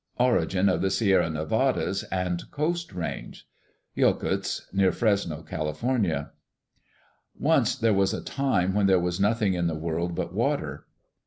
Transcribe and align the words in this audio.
Origin 0.17 0.67
of 0.67 0.81
the 0.81 0.89
Sierra 0.89 1.29
Nevadas 1.29 2.01
and 2.05 2.49
Coast 2.49 2.91
Range 2.91 3.47
Yokuts 3.95 4.61
(near 4.73 4.91
Fresno, 4.91 5.43
Cal.) 5.43 5.77
Once 7.37 7.75
there 7.75 7.93
was 7.93 8.11
a 8.11 8.23
time 8.23 8.73
when 8.73 8.87
there 8.87 8.99
was 8.99 9.19
nothing 9.19 9.53
in 9.53 9.67
the 9.67 9.75
world 9.75 10.15
but 10.15 10.33
water. 10.33 10.87